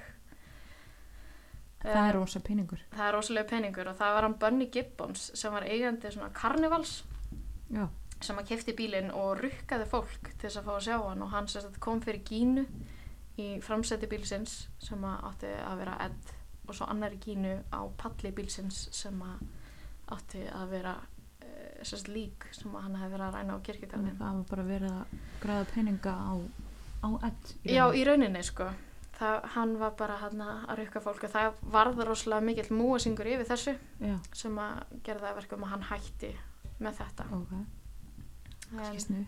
[1.82, 2.78] það Eh, er rosa peningur.
[2.94, 7.02] það er rosalega peningur og það var hann Bunny Gibbons sem var eigandi svona karnivals
[7.70, 7.88] já,
[8.26, 11.24] sem að kefti bílinn og rukkaði fólk til þess að fá að sjá hann.
[11.24, 12.66] Og hann sagt kom fyrir gínu
[13.42, 16.36] í framseti bílsins sem að átti að vera Ed
[16.68, 19.42] og svo annari gínu á palli bílsins sem að
[20.12, 20.94] átti að vera
[21.82, 24.64] sem sagt lík sem að hann hefði verið að ræna á að það var bara
[24.68, 26.32] verið að græða peninga á,
[27.02, 27.52] á edd.
[27.66, 28.68] Já, í rauninni sko.
[29.18, 33.46] Það, hann var bara hann að rukka fólk og það varð rosalega mikill múasingur yfir
[33.46, 34.80] þessu Já, sem að
[35.12, 36.32] að verkum að hann hætti
[36.82, 37.28] með þetta.
[37.38, 37.81] Ok.
[38.72, 39.26] En.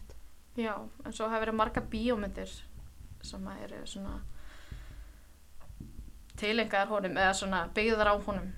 [0.56, 2.52] Já, en svo hafa verið marga bíómyndir
[3.24, 4.18] sem að eru svona
[6.38, 8.52] tilengaðar honum eða svona byggðar á honum.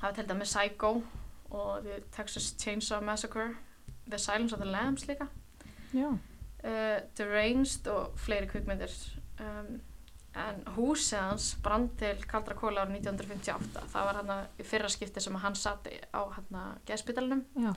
[0.00, 1.02] Hafa til dæmis Psycho
[1.50, 3.54] og The Texas Chainsaw Massacre
[4.10, 5.28] The Silence of the Lambs líka.
[6.64, 8.92] Uh, Deranged og fleiri kvikmyndir.
[9.40, 9.80] Um,
[10.38, 15.22] en húsið hans brann til kaldra kóla árið 1958 það var hann í fyrra skipti
[15.24, 17.72] sem að hann satt á hann að geðspítalunum Já.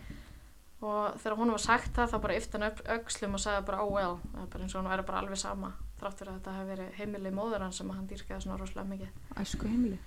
[0.84, 3.94] Og þegar hún var sagt það þá bara yfti hann öxlum og sagði bara oh
[3.94, 4.18] well.
[4.34, 6.74] Það er bara eins og hann væri bara alveg sama þrátt fyrir að þetta hefði
[6.74, 9.22] verið heimilið móður hans sem að hann dýrkaði svona rosalega mikið.
[9.40, 10.00] Æsku heimili.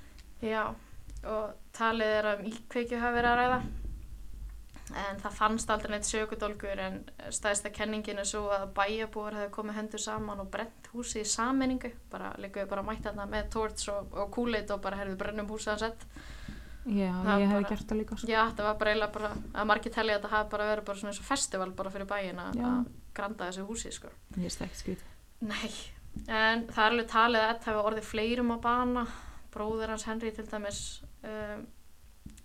[0.45, 0.62] já
[1.27, 3.61] og talið er að um íkveikju hafi verið að ræða
[5.03, 6.99] en það fannst aldrei neitt sökudólgur en
[7.35, 11.91] stæðsta kenningin er svo að bæjabúar hefði komið hendur saman og brent húsið í sammenningu
[12.12, 15.73] bara líkuðu bara mætt þarna með torts og, og kúleit og bara herðu brennum húsið
[15.73, 16.07] hans sett
[16.87, 18.16] Já, Það ég hef bara- gert það líka.
[18.20, 18.29] Sko.
[18.31, 20.99] Já, þetta var bara eiginlega bara, að margir telja að þetta hafi bara verið bara
[20.99, 24.09] svona eins og festival bara fyrir bæin að granda þessu húsi, sko.
[24.37, 25.09] Ég veist ekki skrítið.
[25.40, 25.70] Nei,
[26.29, 29.07] en það er alveg talið að þetta hefur orðið fleirum að bana,
[29.57, 30.81] bróður hans Henry til dæmis,
[31.25, 31.66] um,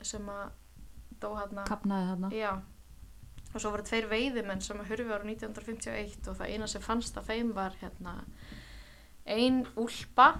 [0.02, 0.50] sem að
[1.22, 2.32] dó hérna, Kapnaði þarna.
[2.34, 2.52] já,
[3.54, 7.16] og svo voru tveir veiðimenn sem að hurfi ára 1951 og það eina sem fannst
[7.20, 8.24] að þeim var hérna
[9.28, 10.32] ein úlpa,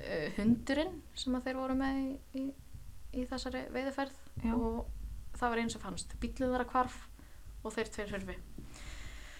[0.00, 2.52] uh, hundurinn sem að þeir voru með í, í,
[3.18, 4.52] í þessari veiðiferð Já.
[4.54, 4.86] og
[5.38, 6.98] það var einn sem fannst bílinn þeirra hvarf
[7.64, 8.38] og þeir tveir hurfi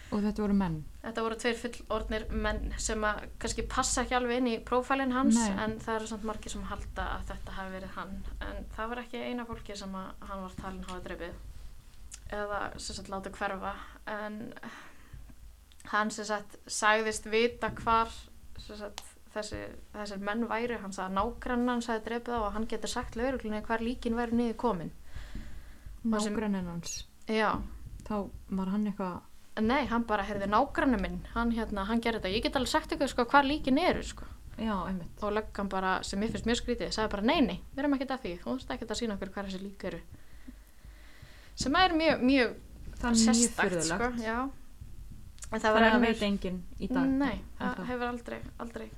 [0.09, 0.77] Og þetta voru menn.
[1.03, 5.37] þetta voru tveir fullorðnir menn sem að kannski passa ekki alveg inn í prófælinn hans
[5.37, 5.51] Nei.
[5.65, 8.15] en það eru samt margir sem halda að þetta hafi verið hann
[8.47, 11.37] en það var ekki eina fólki sem að hann var talin hafa dreifið
[12.39, 13.75] eða sem sagt láta hverfa
[14.15, 14.39] en
[15.93, 18.09] hann sem sagt sagðist vita hvar
[18.57, 19.59] sem sagt þessi,
[19.93, 23.15] þessir menn væri hann sagði að nágrann hans hafi dreifið á og hann getur sagt
[23.19, 24.91] lauruglunni hvar líkin væri niður komin
[26.03, 27.05] Nágranninn hans.
[27.27, 27.59] já
[28.07, 29.19] Þá var hann eitthvað,
[29.59, 32.29] Nei, hann bara, heyrði nágrannu minn, hann, hérna, hann gerði þetta.
[32.31, 34.25] Ég get alveg sagt ykkur sko hvar líkin eru, sko.
[34.55, 35.19] já, einmitt.
[35.21, 38.13] Og löggan bara, sem ég finnst mjög skrítið, sagði bara, nei, nei, við erum ekkert
[38.15, 38.31] að því.
[38.45, 39.99] Þú veist ekkert að sína okkur hvar þessi lík eru.
[41.59, 42.55] Sem er mjög, mjög
[43.03, 44.09] er sérstakt, sko.
[44.23, 44.37] Já.
[45.49, 47.13] En það Það var að veit enginn í dag.
[47.19, 47.85] Nei, það?
[47.91, 48.89] hefur aldrei, aldrei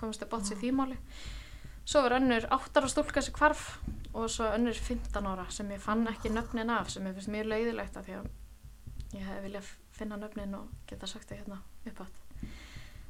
[0.00, 0.96] komist að bóts í því máli.
[1.90, 3.64] Svo var önnur 8 ára stúlka sem hvarf
[4.14, 7.48] og svo önnur 15 ára sem ég fann ekki nöfnin af sem ég finnst mjög
[7.50, 8.28] leiðilegt af því að
[9.16, 11.58] ég hefði viljað finna nöfnin og geta sagt þau hérna
[11.90, 12.20] upp átt.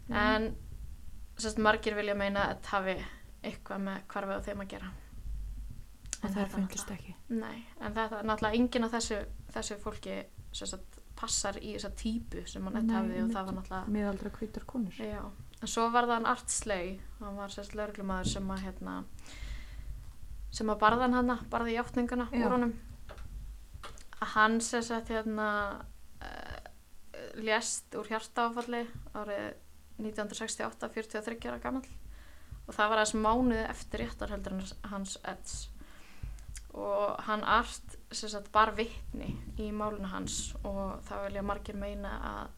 [0.08, 0.16] Mm.
[0.16, 0.48] En
[1.40, 2.96] sérst, margir vilja meina að þetta hafi
[3.50, 4.90] eitthvað með hvarfið á þeim að gera.
[6.20, 7.14] Og En það þetta náttúrulega- ekki.
[7.28, 9.20] Nei, en þetta náttúrulega enginn af þessu,
[9.54, 10.16] þessu fólki
[10.52, 14.64] sérst, passar í þessa típu sem hann Nei, hafði og það var náttúrulega Miðaldra hvítar
[14.66, 14.92] konur.
[14.98, 15.22] Já,
[15.60, 18.94] en svo var það hann Art Slay, hann var sérst lauruglumadur sem að hérna,
[20.50, 22.44] sem að barðan hana, barði játninguna Já.
[22.46, 22.74] úr honum.
[24.34, 25.48] Hann sérst hérna
[26.20, 26.60] uh,
[27.40, 29.50] lést úr hjartaáfalli árið
[30.00, 31.88] 1968, 43 ára gamall
[32.66, 35.54] og það var aðeins mánuði eftir réttarheldur hans- hans Eds
[36.72, 42.56] og hann Art sagt bar vitni í málinu hans og það vilja margir meina að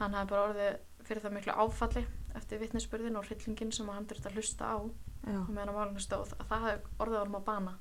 [0.00, 4.30] hann hafi bara orðið fyrir það miklu áfalli eftir vitnisspurðin og hryllingin sem hann þurfti
[4.30, 4.78] að hlusta á
[5.24, 5.40] Já.
[5.48, 7.74] meðan á málinu stóð að það hafi orðið orðum að bana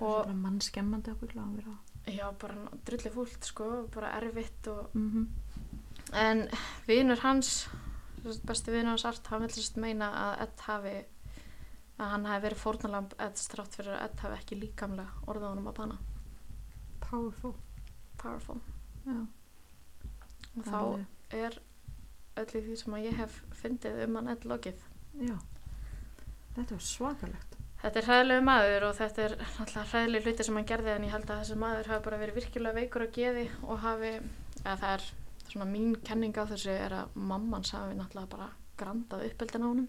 [0.00, 1.74] Það er Og- bara mannskemmandi okkur að vera.
[2.08, 2.54] já bara
[2.88, 5.28] drulli fúlt sko bara erfitt og Mm
[6.12, 6.48] en
[6.88, 7.68] vinur hans
[8.46, 10.94] besti vinur hans Art hann vil meina að Ed hafi
[12.00, 15.68] að hann hafi verið fórnalamb Ed strátt fyrir að Ed hafi ekki líkamlega orðið honum
[15.68, 15.98] að bana
[17.00, 17.54] Powerful.
[18.18, 18.60] powerful
[19.06, 19.26] Já.
[20.56, 21.06] og þá
[21.36, 21.60] er
[22.42, 24.84] öll í því sem að ég hef fyndið um hann Ed lokið
[25.20, 25.36] Já.
[26.56, 27.56] Þetta var svakalegt.
[27.80, 31.14] Þetta er hræðilegu maður og þetta er náttúrulega hræðilegu hluti sem hann gerði en ég
[31.14, 34.10] held að þessi maður hafi bara verið virkilega veikur á geði og hafi,
[34.64, 35.06] eða það er
[35.50, 38.48] svona mín kenning á þessu er að mammans hafi náttúrulega bara
[38.80, 39.88] grandað uppeldin á honum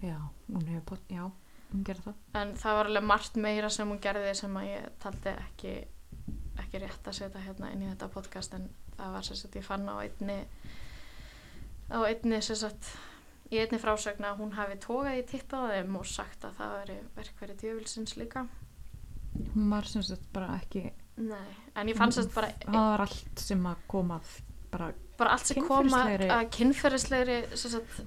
[0.00, 0.16] Já,
[0.48, 1.24] hún hefur bótt, já,
[1.72, 2.20] hún gerði það.
[2.40, 5.74] en það var alveg margt meira sem hún gerði sem að ég taldi ekki
[6.62, 9.88] ekki rétt að setja hérna inn í þetta podcast en það var sagt ég fann
[9.90, 10.38] á einni
[11.90, 12.90] á einni sem sagt
[13.50, 17.56] í einni frásögn að hún hafi tókað í þeim og sagt að það veri verkverði
[17.64, 18.46] djöfilsins líka.
[19.54, 20.88] Hún var sem sagt bara ekki
[21.20, 24.30] Nei, en ég fann sérst bara, það var allt sem að komað
[24.72, 24.86] bara,
[25.20, 27.98] bara allt sem koma Kynferðislegri- að kynferðislegri, sérst,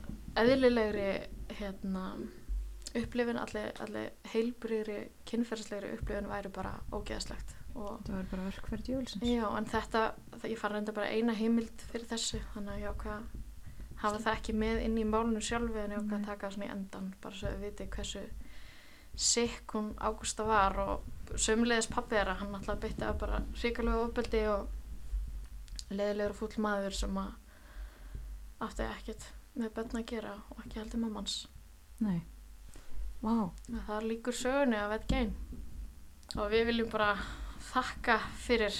[0.42, 1.10] eðlilegri,
[1.60, 2.06] hérna,
[2.98, 4.98] upplifin, allir, allir heilbrýri
[5.30, 10.04] kynferðislegri upplifin væri bara ógeðslegt og það var bara verkverð djúvilsins Já, en þetta,
[10.40, 13.30] það, ég fann reynda bara eina heimild fyrir þessu, þannig að ég ákvað
[14.04, 16.68] hafa það ekki með inn í málinu sjálfi en ég ákvað að taka það svona
[16.68, 18.24] í endan bara svo við viti hversu
[19.16, 24.42] sikk hún Ágústa var og sömulegis pappi þeirra, hann alltaf bytti að bara ríkalegu ofbeldi
[24.50, 27.32] og leðilegur og fúll maður sem að
[28.66, 31.38] átti ekkert með börn að gera og ekki heldur mammans.
[32.02, 32.24] Nei,
[33.22, 35.34] vá, það er líkur sögunni af Ed Gein.
[36.34, 37.14] Og við viljum bara
[37.70, 38.78] þakka fyrir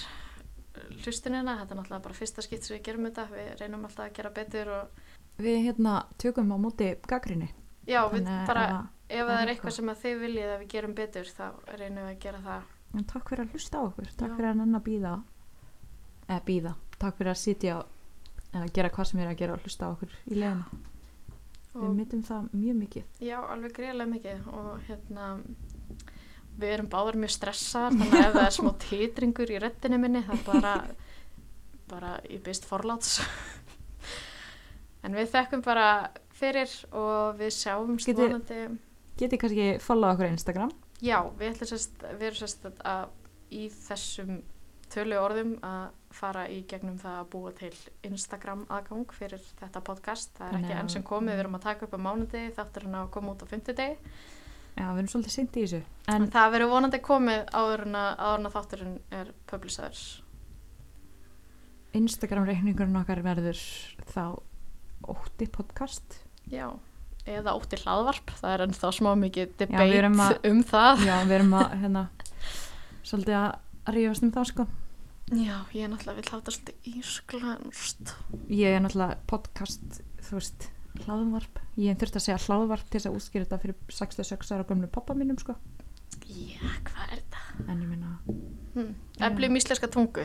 [1.04, 4.16] hlustunina, þetta er náttúrulega bara fyrsta skipt sem við gerum þetta, við reynum alltaf að
[4.16, 5.03] gera betur og
[5.38, 7.48] við hérna tökum á móti gaggrinni
[7.86, 9.72] já, við Þannig bara, að- ef það er eitthvað.
[9.78, 11.46] sem að þið viljið að við gerum betur, þá
[11.78, 12.62] reynum við að gera það.
[12.94, 14.08] En takk fyrir að hlusta á okkur.
[14.16, 14.36] Takk Já.
[14.36, 15.12] fyrir að nenn að býða
[16.28, 17.76] eða býða, takk fyrir að sitja
[18.54, 20.64] eða gera hvað sem er að gera og hlusta á okkur í leiðinu,
[21.74, 23.04] við myndum það mjög mikið.
[23.20, 24.46] Já, alveg greiðlega mikið.
[24.54, 25.28] Og hérna
[26.54, 30.22] við erum báðar mjög stressaðar þannig að ef það er smá titringur í röddinni minni
[30.22, 30.74] það er bara
[31.90, 33.18] bara ég byrst forláts
[35.04, 35.88] en við þekkum bara
[36.34, 38.62] fyrir og við sjáum vonandi.
[39.20, 40.72] getið kannski follow okkur á Instagram.
[41.04, 43.06] Já, við ætlum sérst við erum sérst að
[43.54, 44.42] í þessum
[44.94, 47.72] tölu orðum að fara í gegnum það að búa til
[48.06, 50.32] Instagram aðgang fyrir þetta podcast.
[50.38, 52.98] Það er ekki enn sem komið, við erum að taka upp á mánudegi þáttur hann
[53.00, 54.14] að koma út á fimmtudegi.
[54.74, 55.80] Já, við erum svolítið seint í þessu.
[56.10, 60.02] En en það verður vonandi komið áður en að, áður en að þátturinn er publisaður.
[61.94, 63.60] Instagram reikningurinn okkar verður
[64.10, 64.24] þá
[65.12, 66.16] ótti podcast
[66.52, 66.68] Já,
[67.26, 69.84] eða ótti hlaðvarp, það er ennþá smá mikið debate
[70.20, 71.04] að- um það.
[71.08, 72.02] já, við erum að hérna
[73.04, 74.66] svolítið að rífast um það sko
[75.34, 78.10] Já, ég er náttúrulega vil hafa þetta svolítið ísklænst.
[78.52, 80.66] ég er náttúrulega podcast þú veist,
[81.06, 84.90] hlaðvarp ég þurfti að segja hlaðvarp til þess að útskýra þetta fyrir 66 ára gömlu
[84.92, 85.56] pappa mínum sko
[86.28, 87.42] Já, hvað er þetta?
[87.68, 88.12] en ég minna,
[88.74, 88.88] Hm.
[89.22, 90.24] Eflum íslenska tungu,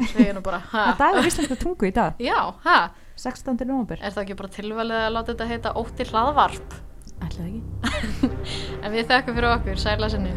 [0.98, 2.78] það er íslenska tungu í dag Já, ha?
[3.20, 3.60] 16.
[3.68, 6.74] november, Er það ekki bara tilvalið að láta þetta heita ótti hlaðvarp?
[7.22, 8.32] ætlaði ekki
[8.84, 10.34] En við þekkum fyrir okkur, sæla sinni.